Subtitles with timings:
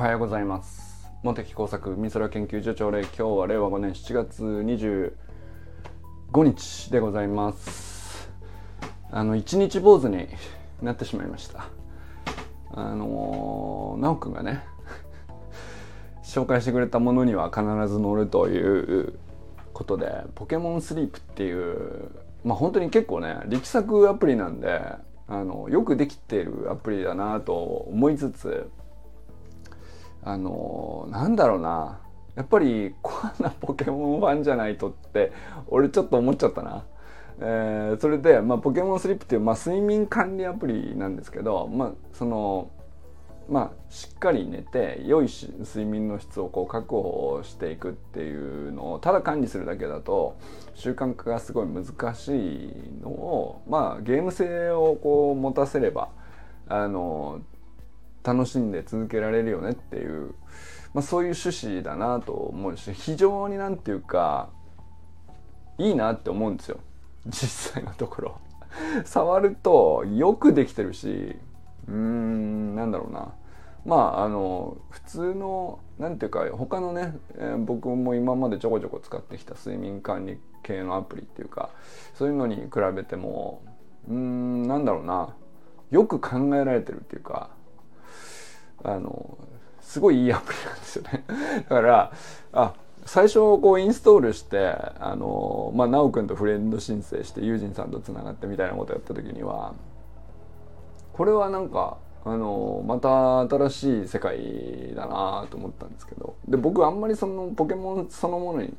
[0.00, 1.10] はようございます。
[1.22, 5.12] 茂木工作美空研究所長令今日は令和5年7月25
[6.42, 8.30] 日でございます。
[9.10, 10.26] あの一日坊主に
[10.80, 11.66] なってしまいました。
[12.70, 14.62] あのー、くんがね
[16.24, 19.18] 紹介してくれたものには必ず乗るという
[19.74, 22.10] ことでポケモンスリープっていう
[22.42, 24.80] まあ本当に結構ね力作アプリなんで
[25.28, 28.70] あのよくできているアプリだなと思いつつ
[30.22, 32.00] あのなんだろうな
[32.36, 35.32] やっぱりコアなポケモンファンじゃないとって
[35.68, 36.84] 俺ちょっと思っちゃったな。
[37.42, 42.70] えー、それで、まあ、ポケモンスリップっていう、まあ、睡眠管理アプリなんですけど、まあ、その
[43.50, 50.38] まあ、しっかり寝て良い睡眠の質をこう確保していくっていうのをただ管理するだけだと
[50.74, 56.10] 習慣化がすごい難しいのを、まあ、ゲーム性をこう持たせれば
[56.68, 57.40] あの
[58.22, 60.34] 楽しんで続けられるよねっていう、
[60.92, 64.50] まあ、そういう趣旨だなと思うし非常になんていうか
[65.78, 66.78] いいなって思うんですよ。
[67.26, 68.40] 実際のところ。
[69.04, 71.36] 触るとよくできてるし
[71.88, 73.32] うーんなんだろうな。
[73.86, 81.70] まああの普通のなんていうか他のね、えー、僕も今までちょこちょこ使ってきた睡眠管理系のアプリっていうか
[82.14, 83.62] そういうのに比べても
[84.06, 85.34] うーんなんだろうな。
[85.90, 87.50] よく考えられてるっていうか
[88.84, 89.38] あの
[89.80, 91.24] すごいいいアプリなんですよね。
[91.68, 92.12] だから
[92.52, 92.74] あ
[93.06, 94.68] 最初こうインストールして
[95.00, 99.74] あのまあ奈くんとフレンド申請してユージンさんとつながってみたいなことやった時には
[101.12, 108.74] これはなんかあのまた新しい世界だなと思ったんですけどで僕あんまりそのポケモンそのものに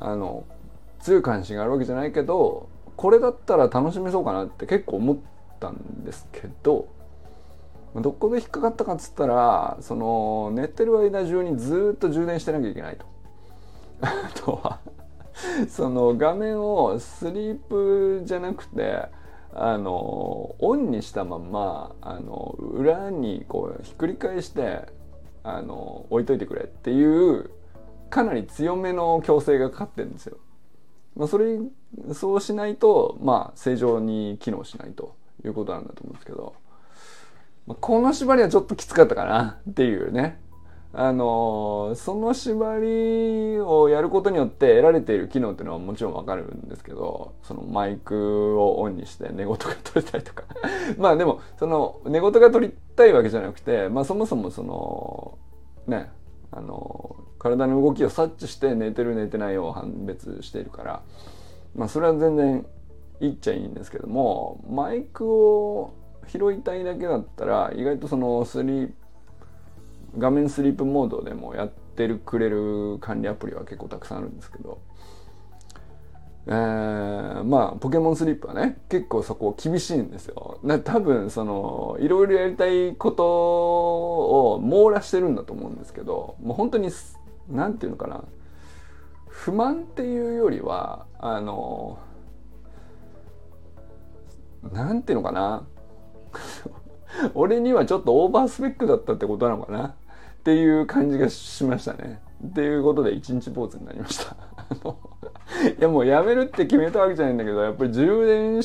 [0.00, 0.44] あの
[1.00, 5.16] 強い関心があるわけじゃないけどこれだったら楽しめそうかなって結構思っ
[5.60, 6.88] たんですけど
[8.00, 13.06] どこで引っかかったかっつったらその寝てる間中にずっと充電してなきゃいけないと。
[14.02, 14.80] あとは
[15.68, 19.08] その画面をスリープじゃなくて
[19.54, 24.86] あのオンにしたまんまあの裏にこうひっくり返して
[25.42, 27.50] あの置いといてくれっていう
[28.10, 30.36] かなり強めの強制がかかってるんですよ。
[31.16, 31.58] まあ、それ
[32.12, 36.52] そうしないとまあ正常に機能しないということなんだと思うんですけど。
[37.66, 40.40] この縛りはちょっときつかったかなっていうね。
[40.98, 50.44] あのその縛りをやることによって得られている機能っていうのはもちろんわかるんですけどそのマイクをオンにして寝言が取れたりとか
[50.96, 55.36] まあでもその寝言が取りたいわけじゃなくて、まあ、そもそもその
[55.86, 56.10] ね
[56.50, 61.02] あの体の動きを察知して寝てる寝てないを判別しているから
[61.74, 62.66] まあそれは全然
[63.20, 65.92] いいっちゃいいんですけどもマイクを
[66.28, 68.90] 拾いたいだけだったら意外とそのスリー
[70.18, 74.80] 画面スリープモードでもやってるくれる管理アプリは結構たくさんあるんですけど、
[76.46, 80.58] えー、まあポケモンスリープはね結構そこ厳しいんですよ。
[80.84, 83.24] 多分そのいろいろやりたいこと
[84.54, 86.90] を網羅してるんだと思うんですけどもう本当に
[87.50, 88.24] 何て言うのかな。
[89.28, 91.98] 不満っていうよりはあの
[94.72, 95.66] 何て言うのかな。
[97.34, 99.86] 俺にはちょっとオーバースペックだったってことなのかな？
[99.88, 99.92] っ
[100.44, 102.20] ていう感じがしましたね。
[102.46, 104.36] っていうことで一日坊主になりました。
[105.78, 108.60] いやもうやめるって決めたわけじゃないんだけど、やっぱり充電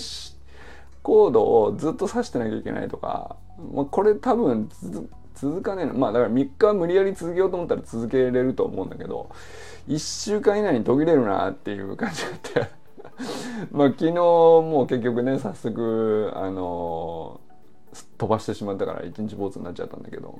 [1.01, 3.35] コードをずっと挿してなきゃいけないとか、
[3.73, 4.69] まあ、これ多分
[5.33, 5.93] 続かねえの。
[5.93, 9.29] まあだから3日無理やり続けようと思ったら続けれると思うんだけど、
[9.87, 12.71] 1週間以内に途切れるなっていう感じがあって
[13.71, 17.50] まあ昨日もう結局ね、早速、あのー
[18.17, 20.39] 飛ばしてしまったから一日坊主になっちゃったんだけど。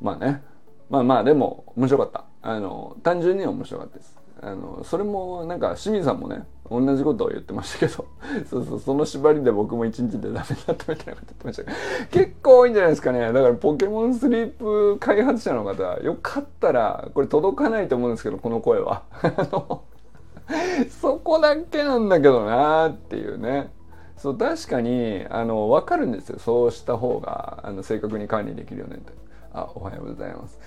[0.00, 0.42] まあね。
[0.88, 2.24] まあまあでも面白かった。
[2.42, 4.16] あの単純に面白かったです。
[4.40, 8.06] あのそれもなんか清水さんもね同じことを言ってましたけど
[8.50, 11.64] そうそうその縛りで僕も一日でダメだったみたいなこと言ってました。
[11.64, 11.76] けど
[12.10, 13.20] 結構多いんじゃないですかね。
[13.20, 19.02] だからポケモンスリープ開発者の方よかったらこれ届かないと思うんですけどこの声は。
[21.00, 23.72] そこだけなんだけどなーっていうね。
[24.16, 26.38] そう確かにあの分かるんですよ。
[26.38, 29.12] そうした方があの正確に管理できるよねって。
[29.52, 30.58] あおはようございます。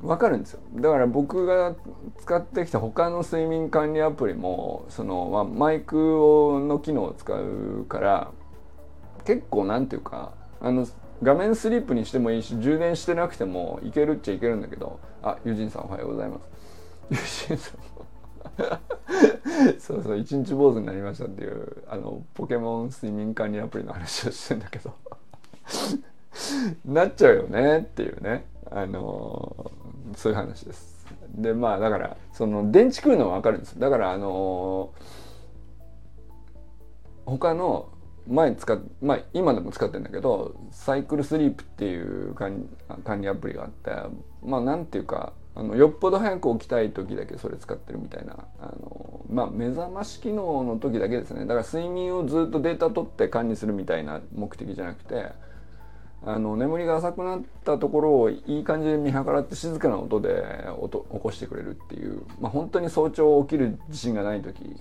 [0.00, 0.60] 分かるんですよ。
[0.74, 1.74] だから僕が
[2.18, 8.32] 使ってきた他の睡眠管理アプリもその、まあ、マイクをの機能を使うから
[9.24, 10.86] 結構なんていうかあの
[11.22, 16.48] 画面スリープにしてもいいし充電してなくてもいけるっちゃいけるんだけどあユージンさんおはようございます。
[17.10, 17.91] ユージンさん
[19.78, 24.92] そうそう一日坊主になりましたっていうあのポケモン睡眠管理アプリの話をしてんだけど。
[26.84, 28.46] なっちゃうよねっていうね。
[28.70, 31.06] あのー、そういう話です。
[31.34, 33.78] でまあだからその電池食うのは分かるんです。
[33.78, 37.88] だからあのー、他の
[38.28, 42.68] 前使っまあ今でも使ってるんだけどサイクルスリープっていう管
[43.20, 43.90] 理アプリがあって
[44.42, 51.40] まあなんていうかあのよっぽど早く起きたい時だけそれ使ってるみたいなあのまあ目覚まし機能の時だけですね。
[51.40, 55.32] だから睡眠をずっとデータ取って管理するみたいな目的じゃなくて
[56.24, 60.44] あの眠りが浅くなったところをいい感じで見計らって静かな音で
[60.78, 64.76] 音起こしてくれるっていう、まあ、本当に早朝起きる自信がない時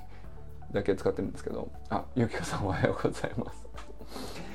[0.71, 1.69] だけ使ってるんですけど。
[1.89, 4.50] あゆきこさんおはようございます。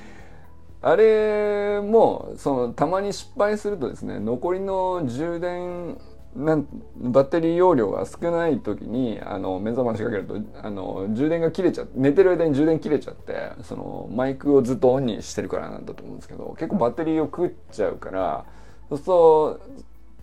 [0.87, 5.99] あれもそのたまに失敗するとですね残りの充電
[6.37, 18.45] なんバッテリー容量が少ない時にあの目覚ましかけるとあの充電が切れちゃって寝てる間に充電切れちゃってそのマイクをずっとオンにしてるからなんだと思うんですけど結構バッテリーを食っちゃうから
[18.89, 19.61] そうすると、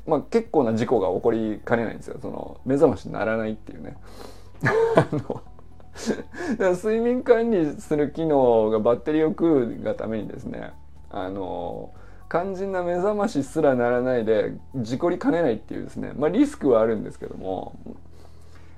[0.08, 3.98] まあ、結構な事故が起こりかねないんですよその目覚ましにならないっていうね。
[4.96, 5.42] あの
[6.76, 10.74] 睡眠管理する機能がバッテリーを食うがためにですね
[11.10, 11.92] あの
[12.30, 17.76] 肝心な目覚ましすらならないで事故りかねないっていうですねまあリスクはあるんですけども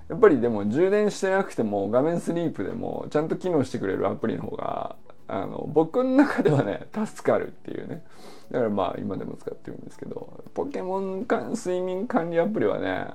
[0.09, 4.95] やっぱりでも充電してなくても画面スリープでもちゃんと機能してくれるアプリの方が
[5.27, 8.03] あの僕の中ではね助かるっていうね。
[8.51, 11.25] だからまあ今でも使ってるんですけどポケモン
[11.56, 13.07] 睡眠管理アプリはね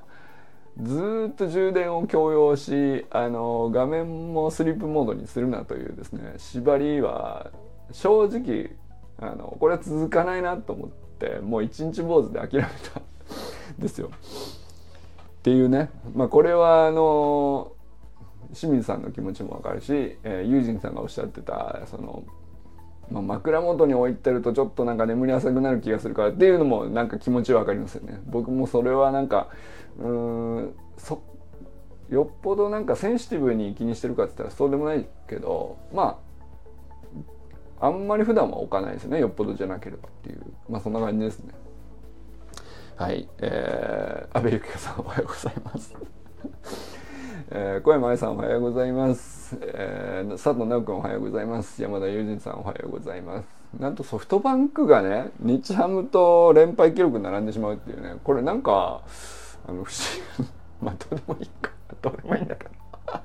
[0.82, 7.50] ずっと充電を強要しあの画面もスリープモードにするなというですね縛りは
[7.92, 8.70] 正直
[9.18, 13.02] あのこれは続かないなと思ってもう一日坊主で諦めた
[13.78, 14.10] ですよ。
[15.40, 17.72] っていうね、まあ、これはあの
[18.52, 22.24] 清水さんの気持ちもわかるし、えー、ユージンさんがおっしゃってたその、
[23.10, 28.20] まあ、枕元に置いてるとちょっとなんか眠り浅くなる気がするからっていうのもなんか気持ちわかりますよね。
[28.26, 29.48] 僕もそれはなんか
[29.98, 31.22] うーんそ
[32.08, 36.20] よっぽどなんかセンシティブに気にしてるかって言ったらそうでもないけどま
[37.80, 40.42] ああんまり普段は置かないですねよっぽどじゃなければっていう。
[40.68, 41.52] まあそんな感じですね。
[42.96, 45.96] はいえー、安倍ゆきかさんおはようございます。
[47.52, 51.82] えー、小山愛さんおはようございます、えー、佐藤直君おはようございます。
[51.82, 53.46] 山田友人さんおはようございます。
[53.76, 58.14] なんとソフトバンクがね日ハムと連敗記録並んでしまうっていうね。
[58.22, 59.02] これなんか
[59.66, 60.48] あの不思議。
[60.80, 61.72] まあどうでもいいか。
[62.00, 62.70] どうでもいいんだけど。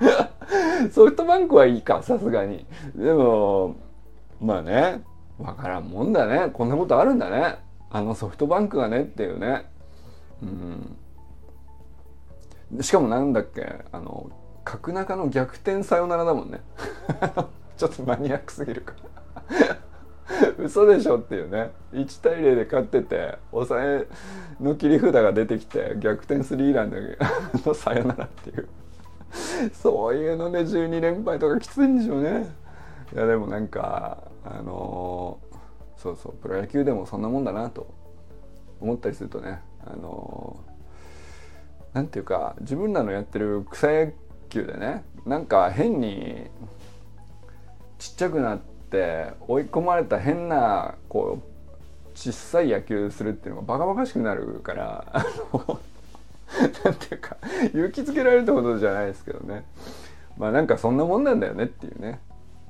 [0.89, 2.65] ソフトバンクはいいかさすがに。
[2.95, 3.75] でも
[4.41, 5.03] まあね
[5.37, 6.49] 分からんもんだね。
[6.51, 7.59] こんなことあるんだね。
[7.91, 9.67] あのソフトバンクがねっていうね。
[10.41, 10.97] うん。
[12.81, 14.29] しかもなんだっけあの
[14.63, 16.61] 角中の逆転サヨナラだもんね。
[17.77, 18.93] ちょっとマニアックすぎるか。
[20.57, 21.71] 嘘でしょっていうね。
[21.93, 24.07] 1対0で勝ってて抑え
[24.59, 27.17] の切り札が出てきて逆転スリーランで
[27.65, 28.67] のサヨナラっていう。
[29.73, 32.49] そういうので12連敗とかきついんでしょうね。
[33.13, 37.93] いやでもなんかあのー、そうそうプロ野球でもそんなもんだなと
[38.79, 40.74] 思ったりするとねあのー、
[41.95, 44.11] なんていうか自分らのやってる草野
[44.49, 46.47] 球でねなんか変に
[47.97, 55.79] ちっちゃくなって追い込まれた変なこう小さい野球するっていうのがバカバカしくなるからあの
[56.83, 57.37] なんていうか
[57.73, 59.63] 勇気づけられるってことじゃないですけどね。
[60.37, 62.19] まあなんかそんなもんなんだよねっていうね、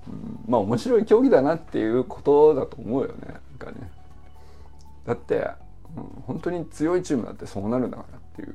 [0.08, 3.90] うん、まあ面白い競技だなっていうことだと思うよねなんかね。
[5.04, 5.50] だって、
[5.98, 8.54] うん、本当に強いチームだってそうなるんだからっていう。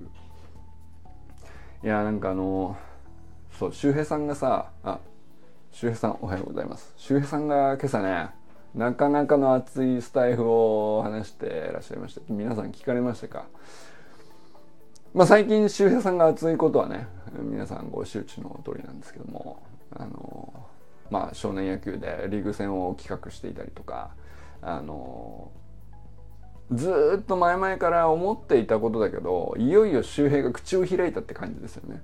[1.82, 2.76] いやなんかあの
[3.58, 4.98] そう周平さんがさあ
[5.72, 6.92] 周平さんおはようございます。
[6.98, 8.28] 周平さんが今朝ね
[8.74, 12.20] なかなかの熱いスタイフを話してらっしゃいました。
[12.28, 13.46] 皆さん聞かれましたか？
[15.14, 17.06] まあ最近周平さんが熱いことはね
[17.40, 19.62] 皆さんご周知の通りなんですけども
[19.96, 20.52] あの
[21.10, 24.10] まあ少年野球でリーグ戦を企画していたりとか
[24.60, 25.50] あの
[26.72, 32.00] ずっと前々から思っていたことだけどいよいよ周平が口を開いたって感じですよね。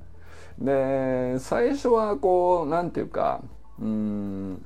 [0.58, 3.42] で最初はこう何て言うか
[3.78, 4.64] うん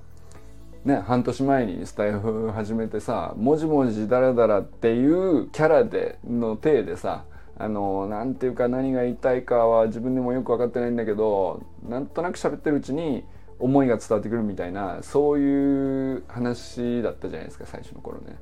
[0.85, 7.25] ね半年前にスタイフ始めてさもじもじだらだらっていうキャラでの体でさ
[7.59, 13.25] あのなんていうか何が言いたいかは自分でもよく分かってないんだけどなんとなく喋ってるうちに
[13.59, 18.39] 思いが伝わってくるみたいなそういう話だったじゃないですか最初の頃ね。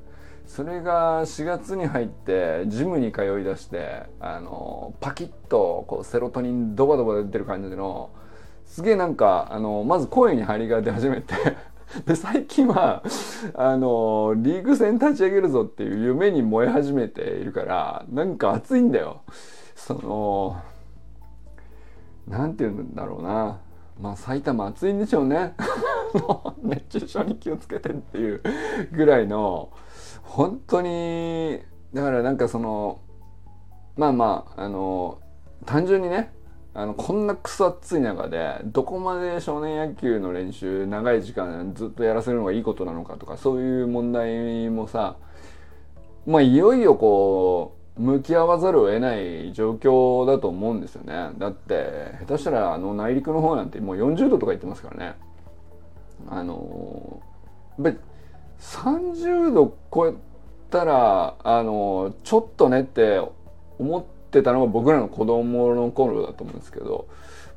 [0.49, 8.09] それが4月に入ってジムに通いだしてあのパキッとこうセロトニンドバドバ出てる感じの
[8.65, 11.35] すげえなんかあのまず声に張りが出始めて
[12.07, 13.03] で最近は
[13.53, 19.21] あのリーグ戦立ち上げるぞっていう夢に燃え始めているからなんか熱いんだよ。
[19.75, 20.57] その
[22.27, 23.59] なんて言うんだろうな。
[24.01, 25.53] まあ埼玉暑いんでしょうね。
[26.63, 28.41] 熱中症に気をつけてっていう
[28.91, 29.69] ぐらいの
[30.29, 31.59] 本当に
[31.91, 33.01] だからなんかその
[33.97, 35.19] まあまああの
[35.65, 36.31] 単純にね
[36.75, 45.17] あのこんなクソ暑い中でどこまで少年野球の練習長い時間ずっとやらせるのがいいことなのかとかそういう問題もさ
[46.27, 51.31] まあいよいよこう向き合わざるを得ない状況だと思うんですよね。
[51.37, 55.15] だって下手したらあの内陸の方なんてもう40度とか言ってますからね。
[56.29, 57.19] あの
[57.77, 58.08] やっぱり
[58.59, 60.13] 30度超え
[60.69, 63.21] たらあのちょっとねって
[63.77, 67.07] 思ってたのが僕らの子供の頃だと思うんですけど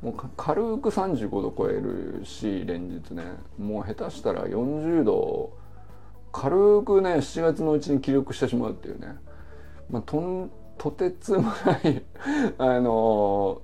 [0.00, 3.24] もう軽く35度超えるし連日ね。
[3.58, 5.52] もう下手したら40度
[6.32, 9.16] 軽くね7月のうちに記録してしまうっていうね、
[9.90, 12.02] まあ、とんとてつもない
[12.58, 13.60] あの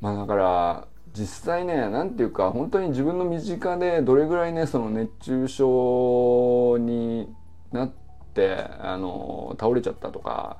[0.00, 7.32] まあだから実際ね何て言うか本当に自分の身近でどれぐらいねその熱中症に
[7.72, 7.92] なっ
[8.34, 10.58] てあの倒れちゃったとか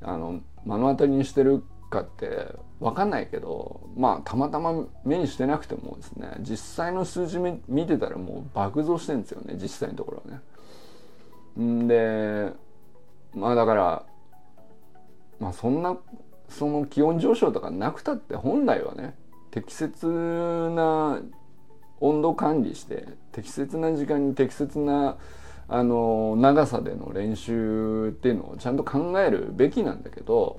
[0.00, 10.40] あの目の当たりにしてるかって分かんないけどまあたまたま目にしてなくてもですね実際の数字見てたらもう爆増してるんですよね実際のところは
[11.58, 11.62] ね。
[11.62, 12.52] んで
[13.34, 14.06] まあだから
[15.38, 15.98] まあそんな
[16.48, 19.14] その気温上昇とかなくたって本来はね
[19.50, 21.20] 適切な
[22.00, 25.16] 温度管理して適切な時間に適切な
[25.68, 30.58] あの長さでの練習っていうのをちゃんと考えるべきなんだけど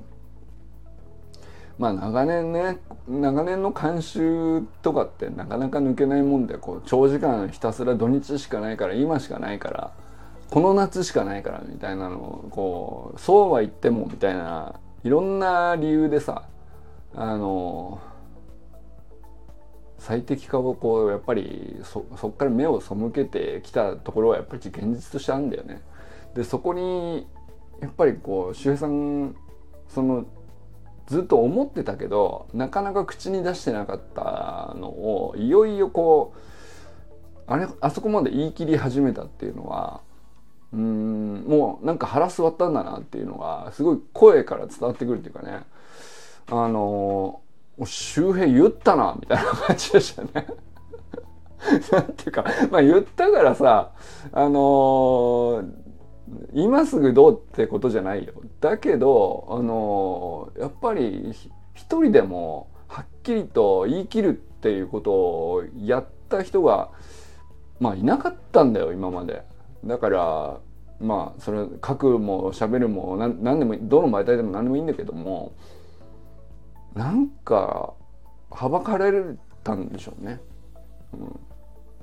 [1.78, 2.78] まあ長年ね
[3.10, 9.92] 長年の慣習とかってなかなか抜けないもんでこう長時間ひたすら土日しかないから今しかないから
[10.50, 16.44] この夏しかないからみたいなのをこうそうは言ってもみたいないろんな理由でさ
[17.16, 18.00] あの
[20.02, 25.80] 最適化をこうやっぱりそそっから目を背けてきたところはやっぱり現実としてあるんだよね。
[26.34, 27.28] でそこに
[27.82, 29.36] やっぱりこう周平さん
[29.88, 30.26] その
[31.06, 36.40] ずっと思ってたけどなかなか口に出してなかったのをいよいよこう
[37.46, 40.02] あれあそこまで言い切り始めたっていうのは
[40.74, 45.62] うんもうなんか腹据わったんだなっていうのがすごい声から伝わってくるっていうかね
[46.50, 47.41] あの
[47.86, 50.48] 周平言ったなみたいな感じでしたね。
[51.92, 53.92] なんていうかまあ言ったからさ
[54.32, 55.72] あのー、
[56.54, 58.34] 今すぐどうってことじゃないよ。
[58.60, 61.32] だけどあのー、やっぱり
[61.76, 66.90] 一人でもはっきりと言い切るっていうことをやった人が
[67.80, 69.44] まあいなかったんだよ今まで。
[69.86, 70.58] だから
[71.00, 75.54] まあそれ書くも喋るも何でもどの媒体でも何でもいいんだけども
[76.96, 77.94] なんか
[78.50, 79.24] はばかれ
[79.64, 80.40] たんでしょうね、
[81.14, 81.40] うん、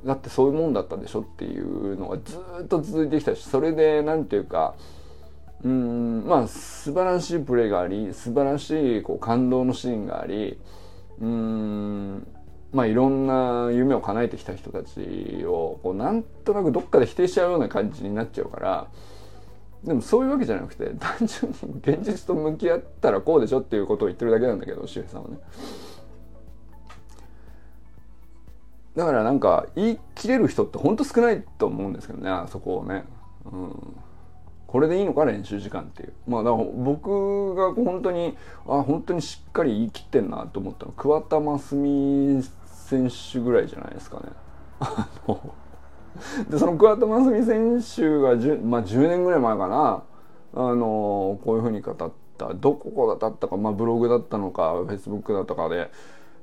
[0.07, 4.75] だってそういうもんだったでしょっていうのがずっと続いてきたしそれで何て言うか
[5.65, 10.59] うんまあ素晴らしいプレーがあり素晴らしいこう感動のシーンがあり
[11.21, 12.27] うん
[12.73, 18.87] まあいろんな夢を叶えてきた人たちをこうなんとなくどっかで否定しちゃうような感じになっちゃうから
[19.85, 25.39] でもそういうわけじゃなくて 単純に現実と向き合ったらこうでしょっていうことを言ってるだけなんだけど周平さんはね。
[28.97, 33.05] だからなんか言い切れる人ってほんと少ないと思うんですけどねあそこをね。
[33.51, 33.97] うん
[34.67, 44.25] これでいいのか練習時間っていうまあだから僕が本当にあ本当にしっかり言い切ってんなと思ったの桑田真澄選手ぐらいじゃないですかね。
[46.51, 50.03] でその桑田真澄選手が 10,、まあ、10年ぐらい前かな。
[50.55, 52.55] あのこういうふうに語った。
[52.55, 55.91] どこだったか、まあ、ブログだったのかフェイスブックだったかで。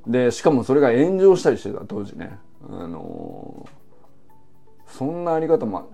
[0.08, 2.38] でしかもそれが炎上したりしてた当時ね。
[2.70, 3.68] あの
[4.88, 5.86] そんなあり方ま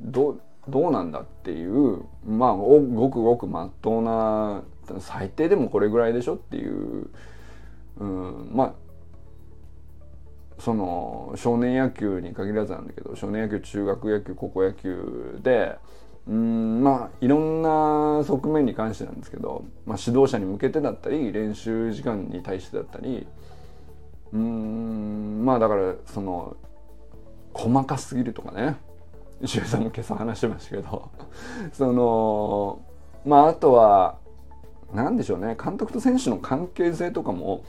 [0.00, 0.38] ど
[0.68, 4.62] どうなんだっていうまあごくごくまっとうな
[5.00, 7.08] 最低でもこれぐらいでしょっていう、
[7.98, 8.72] うん、まあ
[10.58, 15.76] その少年野球に限らずなんだけど少年野球中学野球高校野球で
[16.26, 23.26] うんまあいろんな側面に関してなんですけど、まあ、指導者に向けてだったり練習時間に対してだったり
[24.32, 26.56] うんまあだからその
[27.52, 28.76] 細かすぎるとかね。
[29.40, 31.10] 石井さんも今朝話してましたけど。
[31.72, 32.80] その
[33.24, 34.16] まああとは
[34.92, 35.56] 何でしょうね。
[35.62, 37.62] 監督と選手の関係性とかも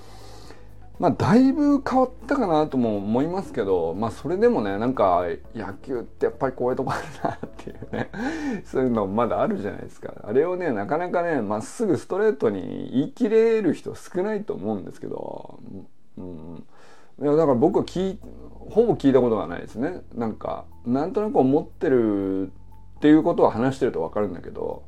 [0.99, 5.23] まあだいぶ変わったかなとも思いますけどまあそれでもねなんか
[5.53, 8.09] 野球ってやっぱりこういうとこあるなっていうね
[8.63, 10.13] そういうのまだあるじゃないですか。
[10.23, 15.59] あれをねなかなかねまっすぐストレートに言い切れる人少ないと思うんですけど、
[16.17, 16.63] うん、
[17.21, 18.19] いやだから僕は聞い
[18.69, 20.01] ほぼ聞いたことがないですね。
[20.15, 22.49] なんかなんとなく思ってるっ
[22.99, 24.83] ていうことは話してると分かるんだけど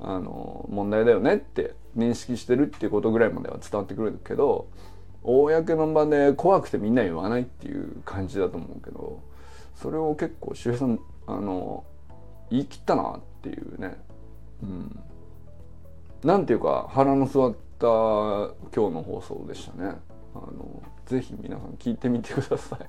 [0.00, 4.68] あの問題だよねって認識してるっていうことぐらいまでは伝わってくるけど
[5.22, 9.20] 公の場で怖くてみんな言わないっていう感じだと思うけど
[9.74, 11.84] それを結構周平さんあの
[12.50, 13.96] 言い切ったなっていうね。
[14.62, 14.98] うん。
[16.24, 17.86] なんていうか腹の座った
[18.74, 19.96] 今日の放送でしたね。
[20.34, 22.88] あのぜひ皆さん聞いてみてください。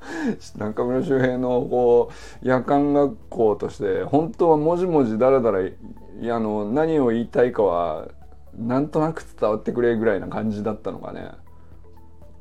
[0.58, 2.10] 中村周平のこ
[2.42, 8.08] う夜間学校として本当はもじもじだらだらあの何を言いたいかは
[8.56, 11.32] なんとなく伝わってくれぐらいな感じだったのがね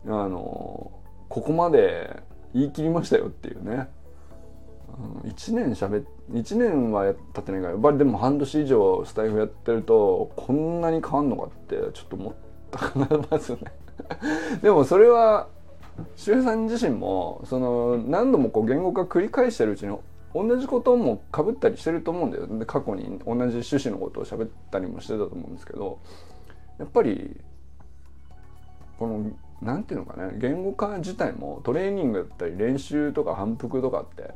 [0.06, 0.92] あの
[1.28, 2.22] ここまで
[2.54, 3.90] 言い切りましたよっていうね。
[5.24, 6.02] 1年しゃべ
[6.32, 12.34] 1年は経ってないからやっぱりでも半年以上スタイフやってるとこんなに変わんのかってちょっと思っ
[12.72, 13.60] たかなますね。
[14.62, 15.48] でもそれは
[16.16, 19.96] 周平さん自身もその何度もこう言語化繰り返してるうちに
[20.34, 22.48] 同じこともかぶったりしてると思うんだよ。
[22.48, 26.00] で過去に同じ趣旨のことを喋ったりもしてたと思うんですけど
[26.78, 27.40] やっぱり
[28.98, 34.32] この何て言うのかね言語化自体もトレーニングだったり練習とか反復とかって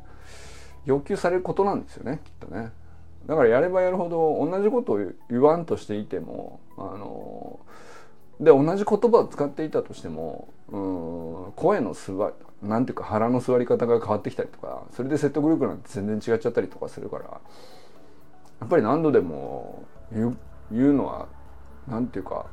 [0.84, 2.72] 要求されることなんですよねきっとね。
[3.26, 4.98] だからやればやるほど同じことを
[5.30, 7.58] 言わんとしていてもあの
[8.38, 12.12] で同じ言葉を使っていたとしてもうん声の座
[12.62, 20.36] りなんていうか腹の座り方が変わってきたりとかそれで説得力なんて全然違っちゃったりとかするからやっぱり何度でも言う
[20.70, 21.28] 言うのは
[21.88, 22.46] なんていうか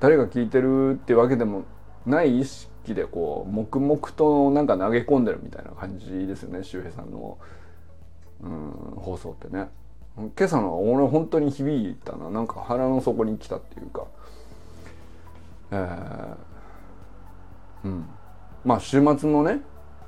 [0.00, 1.64] 誰が聞いてるってわけでも
[2.06, 7.38] ない意識でこう黙々となんか投げ込んでるみたいな感じですよね周平さんの。
[8.42, 9.68] うん放送ってね。
[10.16, 12.30] 今朝の俺本当に響いたな。
[12.30, 14.06] なんか腹の底に来たっていうか。
[15.72, 16.36] えー、
[17.84, 18.06] うん。
[18.64, 19.60] まあ週末のね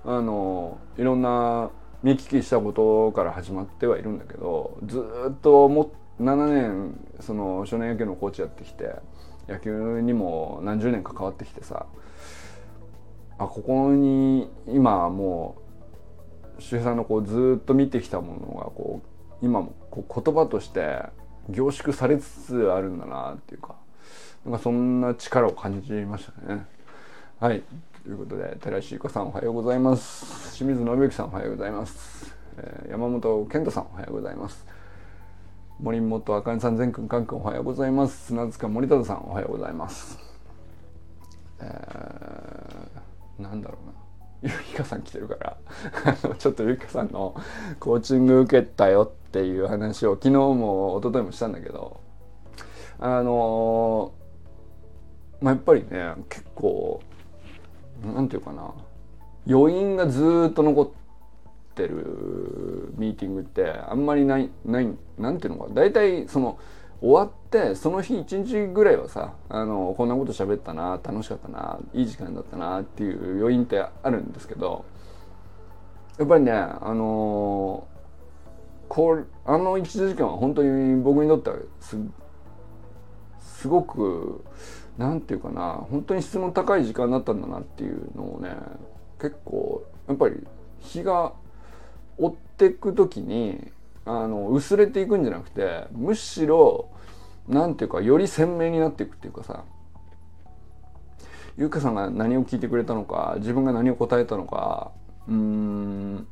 [0.05, 1.71] あのいろんな
[2.03, 8.97] 見聞きしたことから始まってはいるんだけどずっとも7年その少年野球のコーチやってきて
[9.49, 11.87] 野球にも何十年関わってきてさ
[13.39, 15.57] あここに今も
[16.59, 21.03] う周平さんのこうずっと見てきたものがこう今もこう言葉として
[21.49, 23.77] 凝縮されつつあるんだなっていうか
[24.45, 26.67] なんかそんな力を感じましたね。
[27.41, 27.63] はい。
[28.05, 30.57] ということで寺石ゆかさんおはようございます。
[30.57, 34.82] 清水信之さんおはようございます、えー、山本健太さんおはようございます。
[35.83, 38.27] 森本あかねさん全くんかんくんおはようございます。
[38.27, 40.17] 砂塚森忠さんおはようございます。
[41.61, 43.79] えー、なんだろ
[44.43, 44.53] うな。
[44.55, 45.57] ゆきかさん来てるから。
[46.39, 47.35] ちょっとゆきかさんの
[47.81, 51.99] コーチング受けたよっていう話を昨日も一昨日もしたんだけど。
[53.01, 54.13] あの
[55.41, 57.01] まあやっぱりね結構
[58.05, 58.73] なんていうかな。
[59.49, 61.02] 余韻がずっと残って
[61.83, 66.59] てるミーティングってあんまりないないなんていうのか大体その
[67.01, 74.85] 終わってその日一日ぐらいはさあのこんなこと喋ったな楽しかったないい時間だったなっていう余韻ってあるんですけど
[76.19, 77.87] やっぱりねあの
[78.89, 81.99] これあの1時間は本当に僕にとってはす
[83.41, 84.45] すごく
[84.97, 88.51] 何て言うかな本当に質の高い時間だったんだなっていうのをね
[89.21, 90.37] 結構やっぱり
[90.81, 91.33] 日が
[92.19, 93.71] 追っていく時に
[94.05, 96.89] あの薄れていくんじゃなくてむしろ
[97.49, 99.65] 何て言うかより鮮明になっていくっていうかさ。
[101.57, 104.93] 優香さんが何を聞いてくれたのか自分が何を答えたのか。
[105.29, 106.27] うん。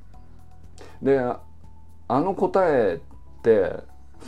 [1.03, 1.41] であ
[2.09, 3.77] の答えって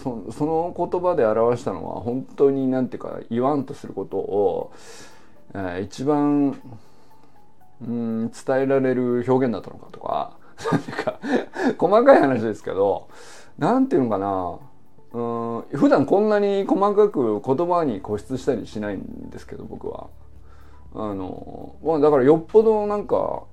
[0.03, 4.73] そその言葉で表したのは本当に何ていうか言わんとすることを、
[5.55, 6.61] えー、一番
[7.83, 10.37] うん伝えられる表現だったのかとか。
[11.05, 11.19] か
[11.79, 13.09] 細かい話ですけど
[13.59, 14.59] 何ていうのかな。
[15.13, 20.09] うん普段こんなに細かく言葉に固執したりしないんですけど僕は。
[20.95, 23.45] あのまあだからよっぽどなんか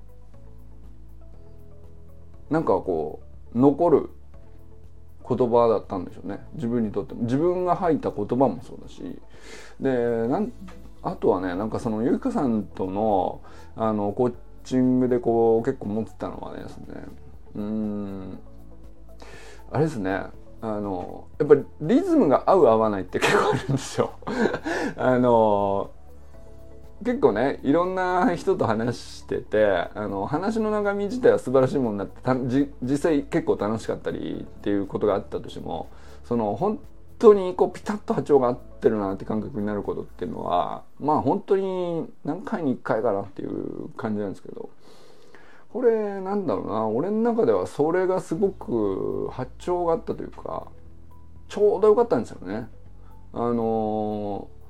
[2.50, 3.20] なんかこ
[3.54, 4.10] う残る
[5.28, 6.40] 言葉だったんでしょうね。
[6.54, 7.22] 自分にとっても。
[7.22, 9.20] 自分が吐いた言葉もそうだし。
[9.80, 10.52] でなん
[11.02, 13.40] あとはねなんかそのゆきかさんとの
[13.76, 14.32] あのコー
[14.70, 16.86] チングでこう結構持ってたのはですね。
[17.56, 18.38] うん。
[19.72, 20.22] あれですね。
[20.62, 24.12] あのやっぱりリズムが合う合わないって結構あるんですよ。
[24.96, 25.90] あの
[27.02, 35.88] 結構ねいろんな人と話しててあの話の中身自体は素晴らしいものになってたじ実際結構楽しかったりっていうことがあったとしても
[36.24, 36.78] その本
[37.20, 44.70] 当にこうピタッと波長が合ってるなって感覚になることっていうのはまあ本当に何回に1回かなっていう感じなんですけど
[45.72, 50.66] これなんだろうな俺の中ではそれがすごく波長があったというか
[51.48, 52.68] ちょうどよかったんですよね。
[53.32, 54.60] あのー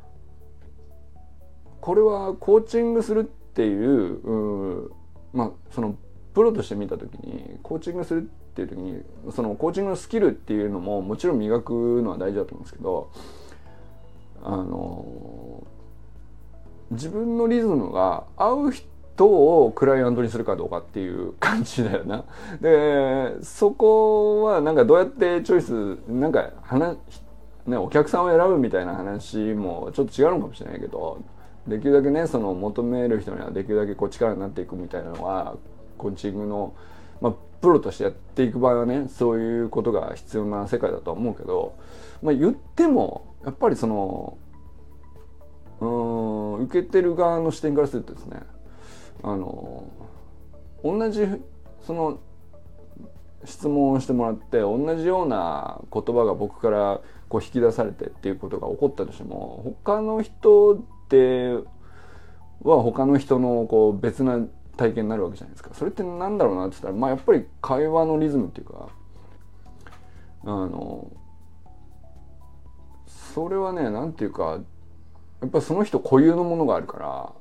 [1.80, 4.90] これはコーチングするっていう
[5.32, 5.96] まあその
[6.34, 13.10] プロとして見た時にコーチングするっっていう時にそのコーチングのスキルっていうのももちろん磨くのは大事だと思うんですけど
[14.42, 15.64] あの
[16.90, 22.24] 自分のリズムが合う人をクライアントにするかどうかっていう感じだよな。
[22.60, 26.98] でそこはなんかどうやってチョイスなんか話
[27.66, 31.22] ねお客さんを選ぶみたいな話もちょっと違うのかもしれないけど
[31.68, 35.56] できるだけねその求める人にはできるだけこう力になっていくみたいなのは
[36.00, 36.74] コーチングの、
[37.20, 41.76] まあ、プロとしてやっていく場合はねそういうことが必要な世界だとは思うけど、
[42.22, 44.38] まあ、言ってもやっぱりその
[45.80, 48.40] うん受けてる側の視点からするとですね
[49.22, 49.90] あの
[50.82, 51.26] 同じ
[51.86, 52.20] その
[53.44, 61.64] 質問をしてもらって同じような言葉が僕からこう引き出されてっていうことが起こったとしても他の人定
[62.62, 64.38] は他の人のこう別な
[64.80, 65.74] 体験になるわけじゃないですか。
[65.74, 68.88] それって何だろうなって言ったらまあやっぱり会話のリズムっていうか
[70.44, 71.10] あの
[73.06, 74.58] それはね何て言うか
[75.42, 77.32] やっぱその人固有のものがあるから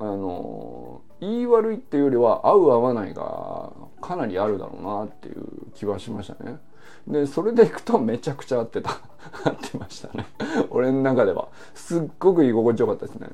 [0.00, 6.58] あの言い悪いっていうよりは合う合わないがかなりあるだろうなっていう気はしましたね。
[7.06, 8.90] でそれでいくとめちゃくちゃ合ってた。
[9.44, 10.26] 合ってましたね。
[10.70, 11.48] 俺の中では。
[11.72, 13.28] すっごく居心地よかったですね。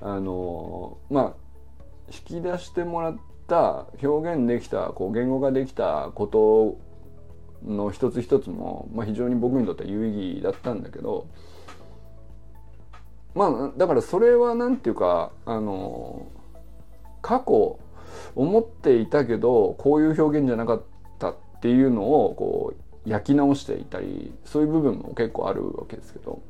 [0.00, 1.43] あのまあ
[2.08, 6.78] 引き出してもらった表現できたこう言語ができたこと
[7.64, 11.26] の一つ一つも、まあ、非常に僕にとっては有意義だったんだけど
[13.34, 16.26] まあだからそれは何て言うかあの
[17.22, 17.78] 過去
[18.34, 20.82] 思っていたけどこういう表現じゃなかっ
[21.18, 22.74] たっていうのをこ
[23.06, 26.40] う焼き直していたりそういう部分も結構あるわけですけど。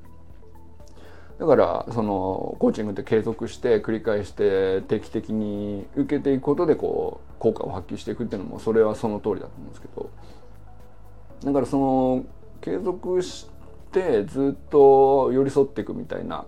[1.38, 10.10] だからそのコーチングって継続して繰り返して定期的に受けていくことでこう効果を発揮していくっていうのもそれはその通りだと思うんですけど。
[11.44, 12.24] だからその
[12.60, 13.48] 継続し
[13.92, 16.46] てずっと寄り添っていくみたいな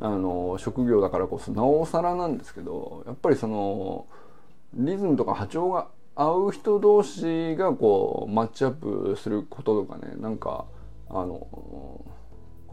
[0.00, 4.06] あの職業だからこそなおさらなんですけどやっぱりその
[4.74, 10.66] リズムとか波長が会う人同士がこうマッチアップすることとかねなんか
[11.08, 12.04] あの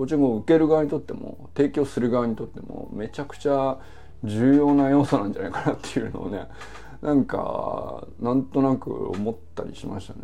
[0.01, 3.77] コーチングを受ける側にとっても提供する側にとってもめちゃくちゃ
[4.23, 6.47] 重要な要素なんじゃないかなっていうのをね
[7.03, 10.19] なんかなんとなく思ったりしましたね。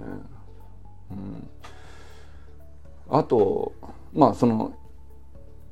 [1.11, 1.47] うん、
[3.15, 3.71] あと
[4.13, 4.73] まあその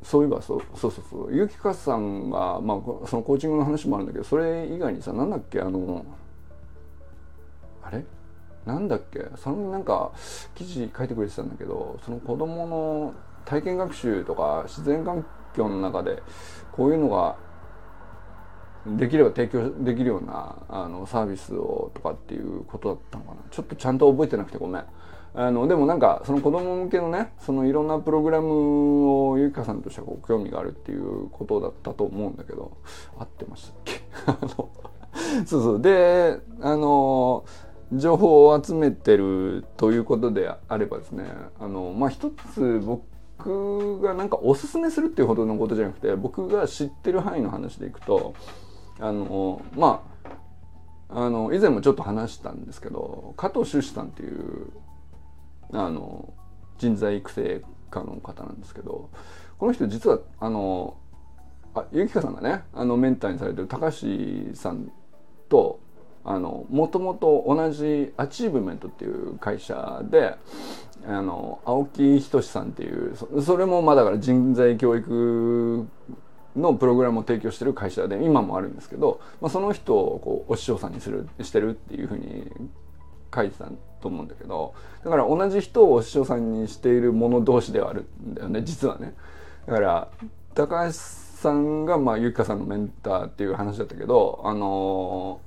[0.03, 6.05] そういえばそうそうそうそうゆきかさんが、まあ、そのコーチングの話もあるんだけどそれ以外にさなんだっけあの
[7.81, 8.05] あれ？
[8.67, 9.25] なんだっけ？
[9.35, 10.11] そのなんか
[10.53, 13.13] 記事書いてくれてたんだけどその子供の
[13.45, 16.21] 体験学習とか自然環境の中で
[16.71, 17.37] こういうのが
[18.85, 23.37] できれば提供できるようなあのサービスをとかっていうことだったのかな。
[23.49, 24.85] ちょっとちゃんと覚えてなくてごめん。
[25.37, 32.77] あのでもなんかその子供向けのねそのいろんなプログラムをゆきかさんとしてはこう興味があるっていうことだったと思うんだけど
[33.17, 33.71] 合ってました。
[33.71, 35.81] っ けそうそう。
[35.81, 37.43] であの
[37.91, 41.25] 情報を集めてるということであればですね
[41.59, 43.03] あのまあ一つ僕
[43.37, 48.33] 僕がなんかおすすめするっていうほどのことじゃなくて僕が知ってる範囲の話でいくと
[48.99, 50.03] あのま
[51.09, 54.71] ああの以前もちょっと話したんですけど加藤修士さんっていう
[55.71, 56.33] あの
[56.77, 59.09] 人材育成家の方なんですけど
[59.57, 60.97] この人実はあの
[61.75, 62.63] あゆきかさんがね。
[62.73, 64.07] あのメンターにされてる高橋
[64.53, 64.91] さん
[65.49, 65.81] と
[66.25, 70.35] あのもともと同じアチーブメントっていう会社で
[71.05, 75.87] あの青木仁さんっていうそれもまあだから人材教育
[76.55, 82.51] のプログラムを提供してる会社で今もあるんですけど、まあ、その人をこうお師匠さんにするしてるっていうふうに
[83.33, 83.69] 書いてた
[84.01, 89.13] と思うんだけどだから同じ人をお師匠さんにしている者同士ではあるんだよね実はね。
[89.67, 90.07] だから
[90.53, 95.41] 高橋さんがまあゆきかさんのメンターっていう話だったけどあの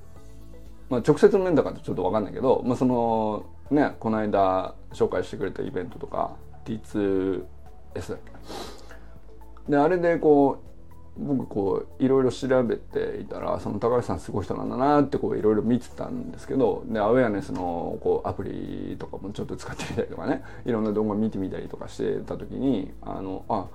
[0.88, 7.42] まあ、直接の面だかちょっと分かんないけど、まあ、そのねこの間紹介してくれたイベントとか T2S
[7.94, 8.18] だっ
[9.66, 9.70] け？
[9.70, 10.68] であれでこう
[11.20, 23.66] 僕こういろいろ調べていたらその高橋さんすごい人なんだなってこういろいろ見てたんですけどでアウェアネスのこうアプリとかもちょっと使ってみたりとかねいろんな動画見てみたりとかしてた時にあのあ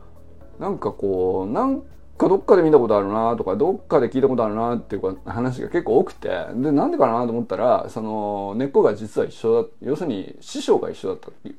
[0.57, 1.83] なんかこうなん
[2.17, 11.55] かどっかで見たことあるなとかどっかで聞いたことあるなっていう話が結構多くてでなんでかなと思ったらその根っこが実は一緒だ要するに師匠が一緒だったっていう。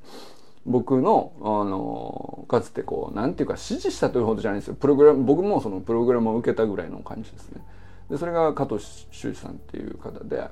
[0.67, 4.75] 僕の、あの、かつてこう、なんていうか指示したというほどじゃないんですよ。
[4.75, 7.61] プログラム、僕もそのプログラムを受けたぐらいの感じですね。
[8.11, 10.49] で、それが加藤修司さんっていう方で、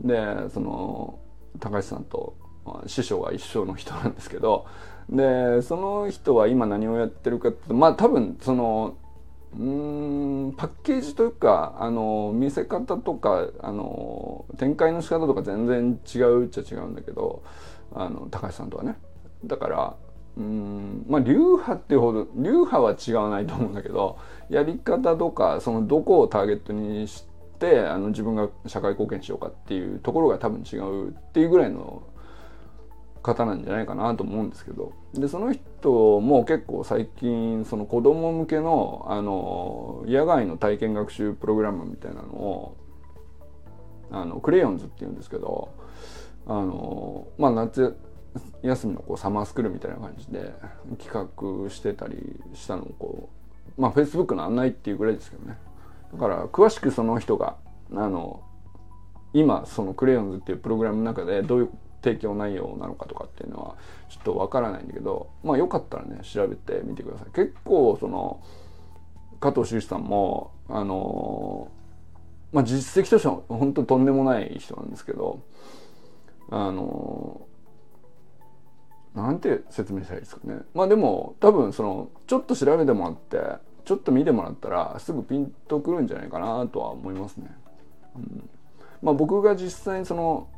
[0.00, 1.20] で、その、
[1.60, 2.34] 高橋さんと、
[2.86, 4.66] 師匠が一緒の人なんですけど、
[5.08, 8.96] で、その人は今何をやってるかって、まあ多分、その、
[9.54, 9.58] う
[10.50, 17.42] んパッケージというかあの見せ方とかあの展開の仕方とか全然違うっちゃ違うんだけど
[17.94, 18.96] あの高橋さんとはね。
[19.44, 19.96] だから
[20.36, 24.18] うんまあ流派っていうほど流派は違わないと思うんだけど
[24.50, 27.24] やり方とかそのどこをターゲットにし
[27.58, 32.02] てあの自分が社会貢献しようかっていうところが多分違うっていうぐらいの
[33.26, 34.92] 方なんじゃないかなと思うんですけど。
[35.14, 42.76] でその人も結構最近その子供向けのあの野外の体験学習プログラムみたいなのを
[44.10, 45.68] あのクレヨンズっていうんですけど
[46.46, 47.96] あのまあ夏
[48.62, 50.54] 休みのこうサマースクールみたいな感じで
[50.98, 53.30] 企画してたりしたのをこ
[53.76, 55.58] うまあフェイスブックの案内っていうぐらいですけどね。
[56.12, 57.56] だから詳しくその人が
[57.92, 58.42] あの
[59.32, 61.70] 今そのクレヨンズっていうプログラムの中でどういう
[62.06, 63.74] 提供内容なのかとかっていうのは
[64.08, 67.32] ちょっとわからないんだけどまあよかったらね調べてみてください。
[67.34, 68.40] 結構その
[69.40, 71.68] 加藤修士さんもあの
[72.52, 75.40] まあ実績としては本当とんでもない人なんですけど
[76.50, 77.40] あの
[79.14, 80.60] なんて説明したらいいですかね。
[80.74, 87.50] まあでも多分そのちょっと調べてもらってちょっと見てもらったらすぐピンとくるんじゃないかなとは思いますね。
[88.14, 88.48] うん、
[89.02, 90.48] まあ僕が実際にその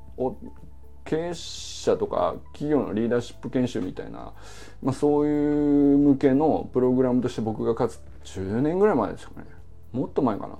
[1.08, 4.34] 経営者とか企業のリーダーシップ研修みたいな、
[4.82, 9.46] まあ、そういう向けのプログラムとして僕がかつ10年ぐらい前ですかね。
[9.92, 10.58] もっと前かな。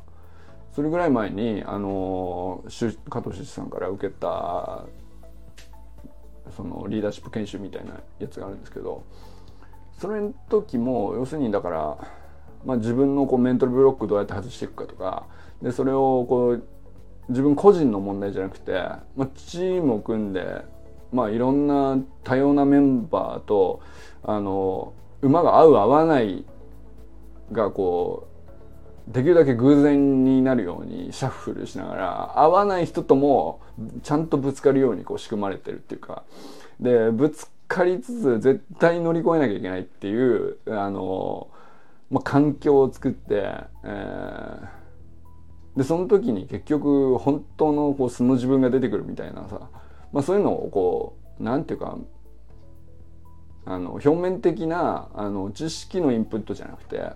[0.75, 2.65] それぐらい前にあの
[3.11, 4.87] 加藤志さんから受けた
[6.57, 9.05] そのリーダーシップ研修みたいなやつがあるんですけど
[10.01, 11.99] それの時も要するにだから、
[12.65, 15.27] まあ、自分のこうメンタルブロックどうやって外していくかとか
[15.61, 16.65] でそれをこう
[17.29, 18.73] 自分個人の問題じゃなくて、
[19.17, 20.63] まあ、チームを組んで、
[21.13, 23.81] まあ、いろんな多様なメンバーと
[24.23, 26.45] あの馬が合う合わない
[27.53, 28.29] がこ
[29.09, 33.61] うできるだけ偶然になるようにシャッフルしながら合わない人とも
[34.03, 36.25] ちゃんとぶつかるようにこう仕組まれてるっていうか。
[36.81, 41.49] でぶつかりつつ絶対乗り越えなきゃいけないっていうあの、
[42.11, 44.78] まあ、環境を作って、えー
[45.79, 49.71] でその時に結局本当のこう素の自分が出てくるみたいなさ、
[50.13, 51.97] まあ、そういうのをこうなんていうか
[53.65, 57.13] あの表面的なあの知識のインプットじゃなくて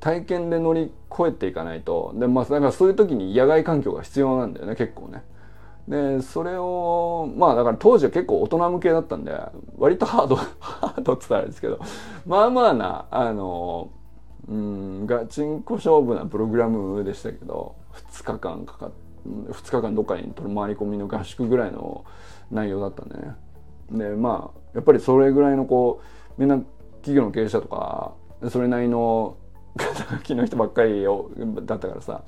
[0.00, 5.22] 体験で乗り越えていかないとで、まあ、だからそういう時に野外環境が必要なんだよね結構ね。
[5.86, 9.34] でそれをまあだから当時は結構大人向けだったんで
[9.76, 11.80] 割とハードハードって言ったらあれですけど
[12.26, 13.90] まあまあなあの
[14.48, 17.76] うんガチンコ勝負なプログラムでしたけど
[18.12, 18.92] 2日間かかっ
[19.26, 22.04] 2日間どっかに取り回り込みの合宿ぐらいの
[22.50, 23.34] 内容だったんでね。
[23.90, 26.02] でまあやっぱりそれぐらいのこ
[26.36, 26.58] うみんな
[27.02, 28.14] 企業の経営者とか
[28.50, 29.36] それなりの
[29.76, 31.30] 肩書きの人ばっかりを
[31.64, 32.22] だったからさ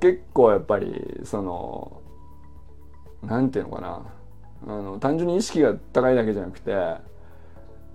[0.00, 2.00] 結構やっぱりその
[3.22, 4.02] なんていうのかな
[4.66, 7.00] あの単純に意識が高いだけじゃなくてや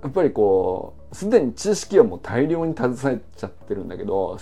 [0.07, 4.37] っぱりこうすでに知識はもう大量に携えちゃってるんだけど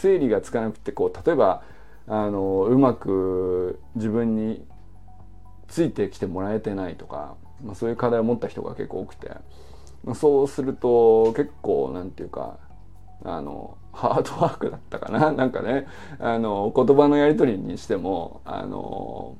[0.00, 1.62] 整理がつかなくてこう例えば
[2.08, 4.64] あのうまく自分に
[5.68, 9.30] ついてきてもらえてないとか、まあ、そういう課題を持った人が結構多くて、
[10.02, 12.58] まあ、そうすると結構なんていうか
[13.24, 15.32] あのハードワークだったかな。
[15.32, 15.86] なんかね
[16.18, 19.36] あの言葉のやり取りにしてもあの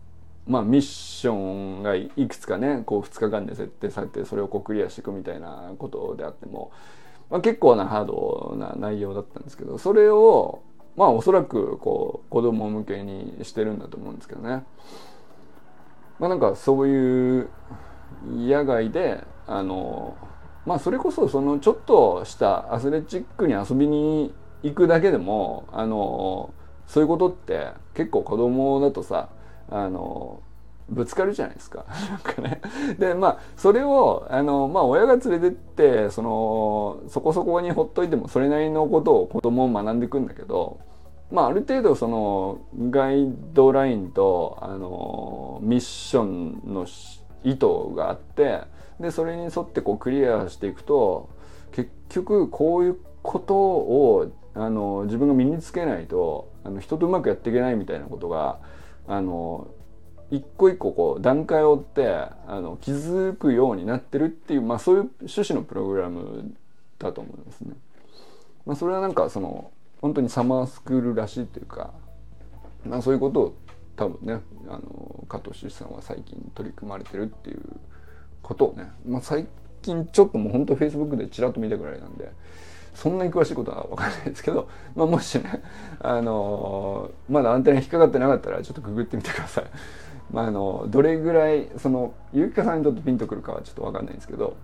[0.46, 6.70] まあミッションがいくつかねこう2日間で設定されてそれをこうクリアしていくみたいなことであっても、
[7.30, 10.62] まあ、結構なハードな内容だったんですけどそれを
[10.98, 14.64] まあおそらくこう子供向けにしてるんだと思うんですけどね。
[16.18, 17.48] まあなんかそういう
[18.34, 20.16] 野外であの
[20.66, 24.34] まあそれこそそのちょっとしたアスレチックに遊びに
[24.64, 26.52] 行くだけでもあの
[26.88, 29.28] そういうことって結構子供だとさ
[29.70, 30.42] あの
[30.88, 31.84] ぶつかるじゃないですか。
[32.10, 32.60] なんかね。
[32.98, 40.78] で、まあ、それを、あの、まあ、親が連れてって、その、そこそこにほっといても、それなりのことを子供を学んでいくんだけど、
[41.30, 42.60] まあ、ある程度、その、
[42.90, 46.86] ガイドラインと、あの、ミッションの
[47.44, 48.62] 意図があって、
[48.98, 51.28] で、それに沿ってこうクリアしていくと、
[51.72, 58.58] 結局、こういうことを、あの、自分が身につけないと、あの、人とうまくやっていけないみたいなことが、
[59.06, 59.68] あの、
[60.30, 62.06] 一個一個こう段階を追って
[62.46, 66.54] あの気づくようになってるっていう、まあ、そういう趣旨のプログラム
[66.98, 67.74] だと思うんですね。
[68.66, 71.92] まあ、それはなんかその本当にサマースクールらしいっていうか、
[72.84, 73.54] まあ、そういうことを
[73.96, 77.60] 多分ねあの加藤志さんは最近取り組まれてるっていう
[78.42, 79.46] ことをね、まあ、最
[79.82, 82.30] 近ちょっともう本当フェイスブックでちらっと見たぐらいなんで
[82.98, 85.62] そんなに詳しいことは分かんないですけど、 まあ、もしね、
[86.00, 89.64] あの、まだアンテナ引っかかってなかったらちょっとググってみてください。
[90.32, 94.56] まあ、あのどれぐらいそのゆきかさんにとってピンとくるかはちょっと分かんないんですけど、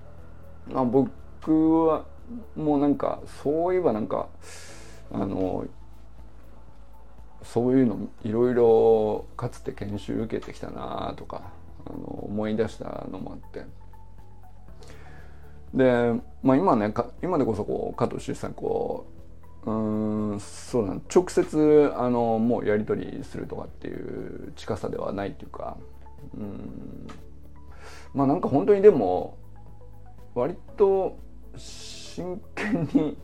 [0.69, 2.05] まあ、僕は
[2.57, 4.27] もうなんかそういえばなんか
[5.13, 5.67] あの
[7.43, 11.43] そういうのいろいろかつて研修受けてきたなとか
[11.87, 13.65] あの思い出したのもあって。
[15.75, 16.13] で、
[16.43, 19.07] まあ、今ね今でこそこう加藤修さんこ
[19.67, 25.77] ううんそうなん直接あのもうやり取りするとかっていう近さではないっていうか
[26.35, 27.09] うん
[28.15, 29.37] まあなんか本当にでも
[30.35, 31.19] 割と
[31.57, 33.17] 真剣に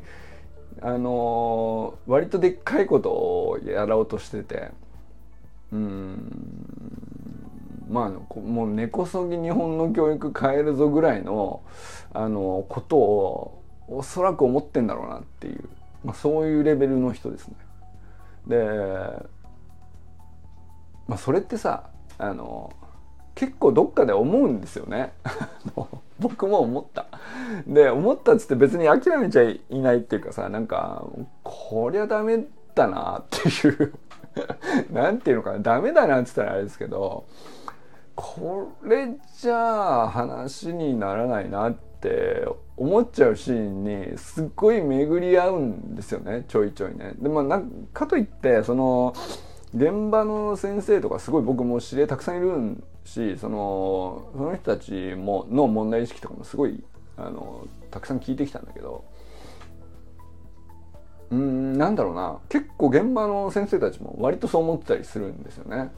[0.83, 4.71] あの割とでっかいことをやろうとしてて
[5.73, 6.61] うん
[7.89, 11.63] まあもう根こそぎ日本の教育変えるぞぐらいの
[12.13, 15.69] あのことをおそらく思ってんだろうなっていう、
[16.05, 17.55] まあ、そういうレベルの人ですね。
[18.47, 18.57] で、
[21.09, 22.73] まあ、それってさあの
[23.35, 25.13] 結構どっかで思うんですよね。
[26.21, 27.07] 僕も思った。
[27.67, 31.07] で、思ったっつって別に諦めちゃいないっていうかさ、なんか、
[31.43, 33.93] こりゃダメだなっていう
[34.93, 37.25] なんていうのかな、ダメだなって言ったらあれですけど、
[38.15, 47.15] これじゃあ話にならないなって思っちゃうシーンにすっごい巡り合うんですよね、ちょいちょいね。
[47.19, 49.15] でもなんかといって、その、
[49.75, 56.83] 現場の先生とかすごい僕も知り合いたくさんいるんしそのその人たちもの問題意識とかもすごい
[57.27, 59.05] あのたくさん聞いてきたんだけど
[61.31, 65.91] うんなんだろうな結構現場の先生たちも割とそう思ってたりするんですよね。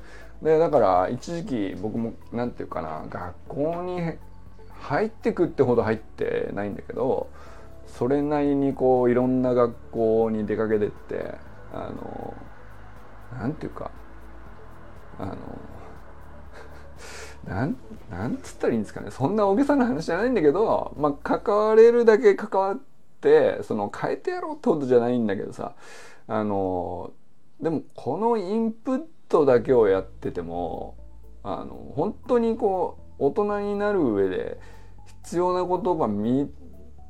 [0.43, 4.01] でだから一時期僕も何て言うかな学校に
[4.81, 7.29] 入ってくってほど入ってないんだけど
[7.87, 11.35] それなりにこういろんな学校に出かけてって
[11.73, 12.35] あの
[13.39, 13.93] なんていうか
[15.19, 15.37] あの
[17.47, 17.77] なん
[18.11, 19.11] なんつったらいいんですかね。
[19.11, 22.81] そんな大げさな話じゃないんだけど、まあ、関われるだけ関わっ
[23.21, 25.75] てその変えてやろうってことじゃないんだけどさ
[26.27, 27.13] あの
[27.61, 30.97] でもこのインプットだけをやってても
[31.43, 34.59] あの本当にこう大人になる上で
[35.25, 36.51] 必要なことが身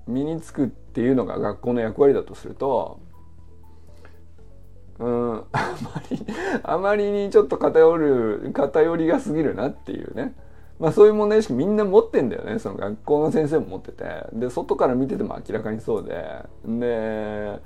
[0.06, 3.00] 身につくっていうのが学校の役割だとすると
[5.02, 5.44] うん。
[5.52, 6.26] あまり
[6.62, 10.34] あまりにちょっと偏る偏りが過ぎるなっていうね。
[10.78, 12.58] まあそういう問題意識みんな持ってんだよね。
[12.58, 14.04] その学校の先生も持ってて。
[14.32, 16.24] で外から見てても明らかにそうで。
[16.64, 17.60] で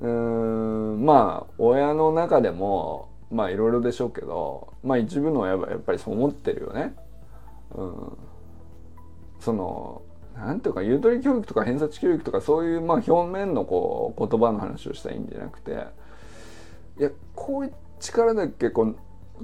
[0.00, 6.94] うんまあ親の中でもまあいろいろでしょうけどまあ一部の親はやっぱりそう思ってるよね。
[7.74, 8.18] うん、
[9.40, 10.02] その
[10.36, 15.86] なんていうかゆとり教育とか偏差値教育とかそういうまあ表面のこう言葉の話をしたらいいんじゃなくて
[16.98, 18.96] いやこういう力だけこう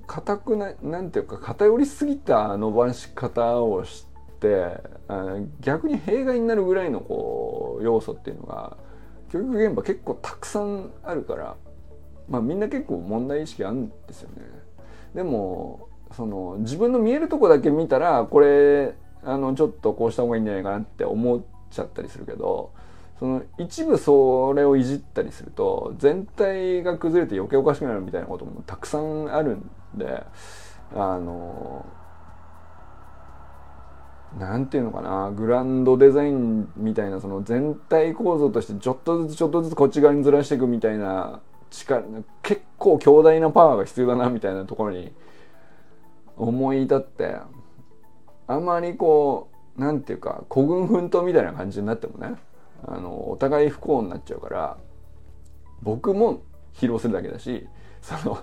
[0.07, 4.07] 硬くななんていうか偏りすぎた伸ばし方をし
[4.41, 4.79] て
[5.61, 8.77] 逆に弊害になるぐらいのこう要素っていうのが
[9.31, 11.57] 教育現場結構たくさんあるから
[12.29, 14.43] まあみんな結構問題意識あるんですよね。
[15.15, 22.73] でもその自分の見えるとこだけ見たらこれあのちょっとこうした方がいいんじゃないかなって思っちゃったりするけど
[23.23, 30.25] その一部それをいじったりすると全体が崩れて余計おかしくなるみたいなこともたくさんあるんで
[30.93, 31.87] あの
[34.37, 42.03] なんていうのかなグランドデザインみたいなその全体構造としてちょっとずつちょっとずつこっち側にずらしていくみたいな力
[42.43, 45.13] 結構強大なパワーが必要だなみたいなところに
[46.37, 47.37] 思い至って
[48.49, 52.35] あまりこうなんていうか孤軍奮闘みたいな感じになってもね
[52.85, 54.77] あのお互い不幸になっちゃうから
[55.83, 56.43] 僕も
[56.75, 57.67] 疲労するだけだし
[58.01, 58.39] その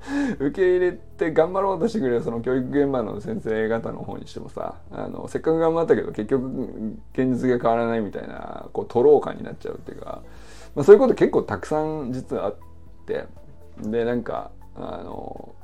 [0.38, 10.22] 受け入れて頑張ろうとしてくれるその教育現場の先生方の方にしてもさあのせっかく頑張ったけど結局現実が変わらないみたいなこう徒労感になっちゃうっていうか、
[10.74, 12.56] まあ、そういうこと結構たくさん実はあっ
[13.06, 13.26] て
[13.82, 15.54] でなんかあの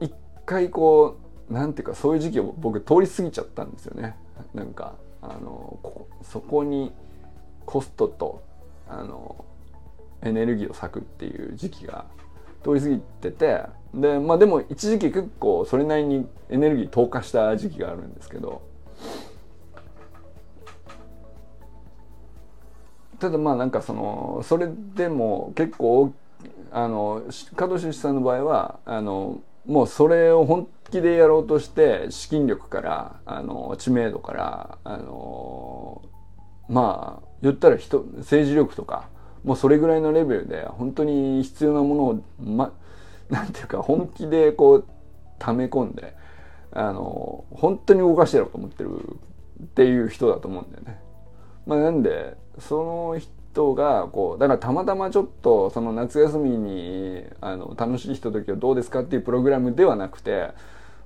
[0.00, 0.12] 一
[0.44, 1.16] 回こ
[1.48, 4.16] うなんていうかそういう時期を僕通り過ぎちゃったんですよね。
[4.54, 6.92] なんかあのこそこに
[7.66, 8.42] コストと
[8.88, 9.44] あの
[10.22, 12.06] エネルギーを割くっていう時期が
[12.62, 13.62] 通り過ぎてて
[13.94, 18.62] でまあでも一時期結構それなりにエネルギー投下した時期があるんですけど
[23.18, 26.12] ただまあなんかそのそれでも結構
[26.72, 27.22] あの
[27.56, 36.02] 加藤俊さんの場合はあのもうそれを本気でやろうとして資金力からあの知名度からあの
[36.68, 39.08] まあ言ったら人政治力とか
[39.44, 42.72] もうそれぐらいのレベルで本当に必要なものを、ま、
[43.28, 44.88] なんていうか本気でこう
[45.38, 46.14] 溜め込んで
[46.72, 48.90] あの本当に動かしてやろうと思ってる
[49.62, 51.00] っていう人だと思うんだよね。
[51.66, 60.50] まあ、なんでその人人がこうだからたまたまちょっとその夏休みにあの楽しいひとときはどうですかっていうプログラムではなくて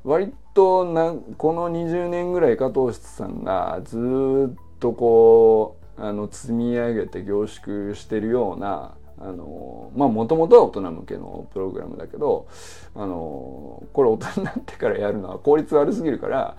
[0.05, 12.49] 割となこの20年ぐらい加藤室さんがずっとこうあの積み上げて凝縮してるようなあのまあもともとは大人向けのプログラムだけど
[12.95, 16.57] あのこれ大人になってからやるのは効率悪すぎるから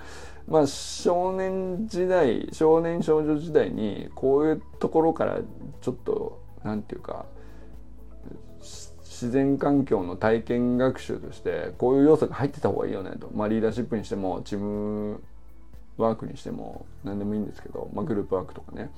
[0.48, 5.40] まあ少年時代少年少女時代にこういうところから
[5.86, 7.28] ちょっとなんていうか
[9.04, 15.22] 自然環境の体験学習としてこういう要素が入ってた方がいいよねと、まあ、リーダーシップにしてもチーム
[15.98, 18.90] ワークにしても何でもいいんですけど、まあ、グループワークとかね。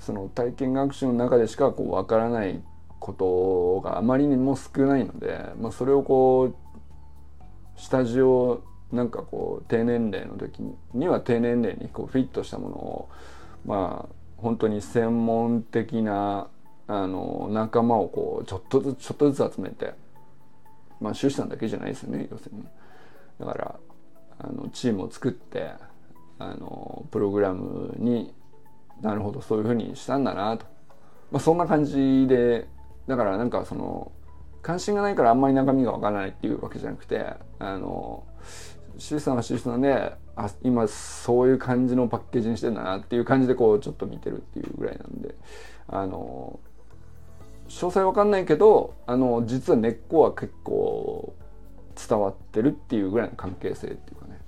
[0.00, 2.60] その体験学習の中でしかこう分からない
[2.98, 10.60] ことがあまりにも少ないので、まあ、それをこう下地をなんかこう低年齢の時
[10.92, 13.08] には低年齢にこうフィットしたものを
[13.64, 16.48] まあ本当に専門的な
[16.88, 19.94] あの仲間をこうちょっとずつちょっとずつ集めて
[21.00, 22.64] まあ周さんだけじゃないですよね要するに。
[23.38, 23.74] だから
[24.38, 25.70] あのチームを作って
[26.38, 28.34] あのプログラムに
[29.00, 30.66] なるほどそういうふうにしたんだなと、
[31.30, 32.66] まあ、そんな感じで
[33.06, 34.10] だからなんかその
[34.60, 37.24] 関心がないからあんまり中身がわからないっていうわけじゃなくて
[37.58, 38.24] あの
[38.98, 45.34] C さんは C さんであ今そういう感じのパッケージにしてんだなっていう感じでこうちょっと見てるっていうぐらいなんで
[45.88, 46.58] あの
[47.68, 51.34] 詳細わかんないけどあの実は根っこは結構
[52.08, 54.40] 伝わってるっていうぐらいの関係性っていうかね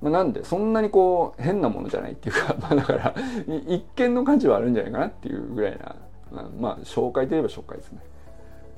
[0.00, 3.14] まあ、なんでそんなにこう変なものじゃないっていうか、 まあ、だから
[3.66, 5.96] 一見の価値はあるんじゃないかなっていうぐらいな、
[6.58, 8.00] まあ紹介といえば紹介ですね。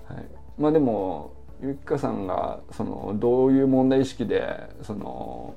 [0.08, 0.24] はい、
[0.58, 1.32] まあでも
[1.62, 5.54] ゆきかさんがそのどういう問題意識でその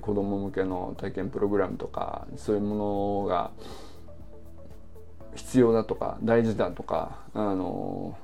[0.00, 3.50] 子供向けの体験プログラムとかそういうものが
[5.34, 8.16] 必要だとか大事だとかあの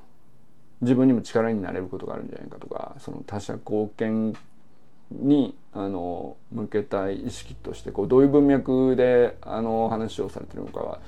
[0.81, 4.37] 自分にも力になれることがあるんじゃないかとかその他者貢献
[5.11, 11.01] にあの向けた意識としてこうどういう文脈であの話をされてるのかは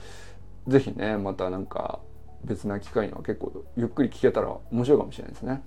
[0.67, 2.01] 是非ねまたなんか
[2.45, 5.63] 別な機会には結構ゆっくり聞けたら面白いかもしれないですね。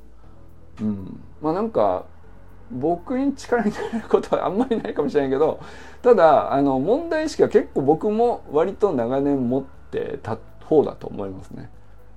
[0.82, 2.06] うん、まあなんか
[2.72, 5.60] 僕に力になれることはあんまりないかもしれないけど
[6.02, 11.70] ただあの問題意識は結構僕も割と長年持ってた方だと思いますね。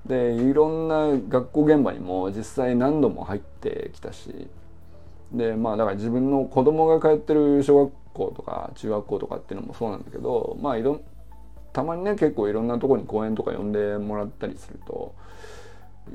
[0.07, 4.49] でいろんな学校現場にも実際何度も入ってきたし
[5.33, 11.01] でまあだから自分の子供が通ってる小学校とか中学校とかっていうのもそうなんだけどまあいろ
[11.73, 15.15] たまにね結構いろんなとこに講演とか呼んでもらったりすると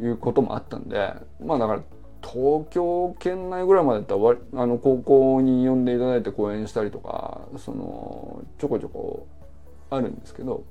[0.01, 1.13] いうこともあったんで
[1.43, 1.81] まあだから
[2.21, 9.27] 東京圏内ぐらいまでだったらあの高校に呼んでいただいて講演したりとかそのちょこちょこ
[9.89, 10.63] あるんですけど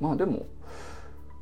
[0.00, 0.46] まあでも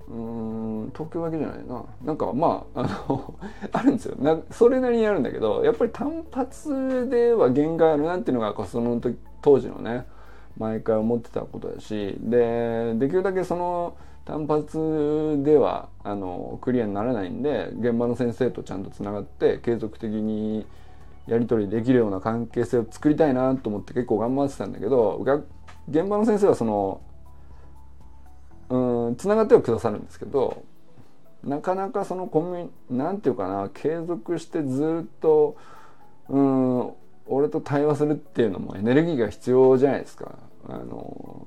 [0.08, 1.84] うん東京だけじゃないな。
[2.02, 3.34] なんかまああの
[3.70, 4.16] あるんですよ。
[4.18, 10.06] なそれなりにあるんだけどやっぱり単発では限界あるなっていうのがその時当時のね
[10.58, 13.94] 毎回思ってたことだしでできるだけその
[14.24, 20.66] 単発ではあのクリアにならないんで現場の先生とちゃんとつながって継続的に
[21.26, 25.24] やり取りできるような関係性を作りたいなと思って結構頑張ってたんだけど
[25.88, 27.00] 現場の先生はその
[28.68, 30.62] うんつながってはくださるんですけど
[31.42, 35.56] なかなかそのコミュなんていうかな継続してずっと
[36.28, 36.92] うん
[37.26, 40.36] 俺と対話するっていうのもエネルギーが必要じゃないですか。
[40.68, 41.46] あの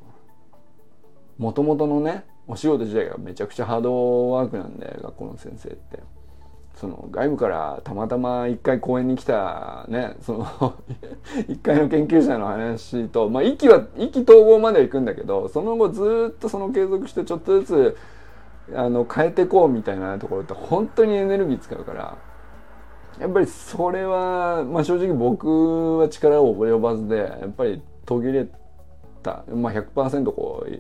[1.38, 6.00] もともとのねお仕事自体がめちゃくちゃハードワークなんで学校の先生って。
[6.76, 10.74] その外部からたまたま一回公演に来たねその
[11.48, 17.98] 一回の研究者の話とまあ息は意気投合までは行くんだけどその後ずっとその継続してちょっとずつ
[18.76, 22.18] あの変えていこうみたいなところって本当にエネルギー使うから
[23.20, 28.48] やっぱりそれは、まあ、正直僕は力を及ばずでやっぱり途切れ
[29.22, 30.80] た、まあ100%こう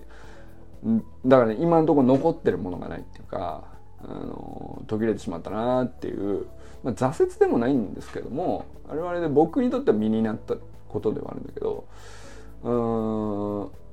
[1.25, 3.63] だから、ね、今のところ残ってるものがないっていうか
[3.99, 6.45] あの途切れてしまったなっていう、
[6.83, 10.55] まあ、挫折でもないんですけどもあれはあれで僕にとっては身になった
[10.89, 11.87] ことではあるんだけど
[12.63, 13.83] うん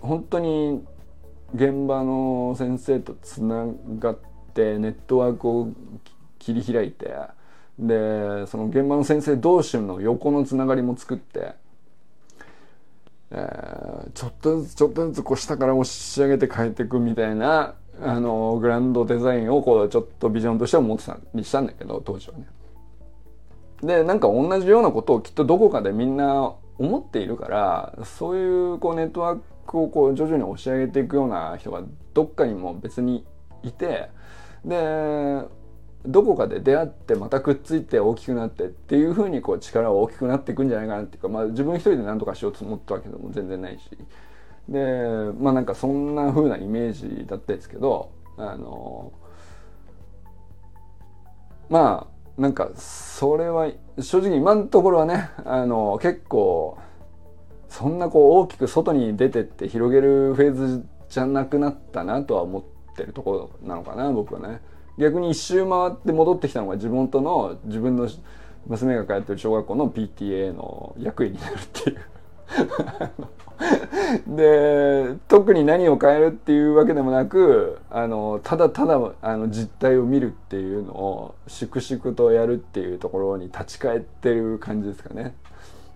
[0.00, 0.82] 本当に
[1.54, 3.66] 現場の先生とつな
[3.98, 4.18] がっ
[4.54, 5.68] てネットワークを
[6.38, 7.14] 切り開いて
[7.78, 11.54] でその現場の先生同士の横のつながりも作って、
[13.30, 22.46] えー、ちょっとずつちょっとずつこう下から押し上げて変えていくみたいなあのグランドデザインをこうちょっとビジョンとしては持ってたりしたんだけど当時はね。
[23.82, 31.82] でなんか同じようなことをきっとどこかでみんな思っているからそういうこうネットワークをこう徐々に押し上げていくような人が
[32.14, 33.24] どっかにも別に
[33.62, 34.08] いて
[34.64, 35.42] で
[36.06, 43.90] どこかで出会ってまたくっついて大きくなってっていうふうにこう力は大きくなっていくんじゃないかなっていうか、まあ、自分一人で何とかしようと思ったわけでも全然ないし
[44.68, 49.12] でまあなんかそんな風なイメージだったんですけどあの
[51.68, 53.70] まあなんかそれは
[54.00, 56.78] 正直今のところはねあの結構
[57.68, 64.60] そんなこう大きく外に出てって広げるフェーズじゃなくなったなとは思ってるところなのかな僕はね。
[64.98, 68.08] 逆に一周回って戻ってきたのが地元の自分の
[68.66, 71.98] 娘が通ってる小学校の PTA の役員になるっていう
[74.36, 85.34] で特に何を変えるっていうわけでもなくあのただただあの実態を見るっていうのを粛々とやるっていうところに立ち返ってる感じですかね。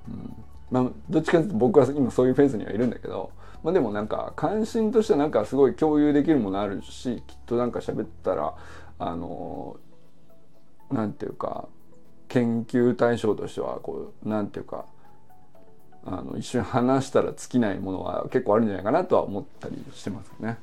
[0.08, 3.30] うんまあ、どっちかというと僕は今そういうフェーズにはいるんだけど、
[3.62, 8.54] まあ、でもなんか関心としてはなんかすごい共有できるものあるしきっとなんか喋ったら
[9.08, 9.76] あの
[10.90, 11.68] なんていうか
[12.28, 14.84] 研究対象としてはこうなんていうか
[16.04, 20.58] あの一瞬話したら尽きないものは結構あるんじゃないかなとは思ったりしてますね。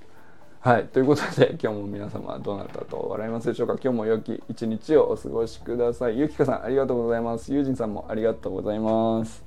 [0.61, 0.87] はい。
[0.87, 3.77] ということで、今日も皆様どうなったと笑いますでしょうか？
[3.81, 6.19] 今日も良き一日をお過ごしください。
[6.19, 7.53] ゆきかさん、ありがとうございます。
[7.53, 9.41] ゆうじんさんもありがとうございます。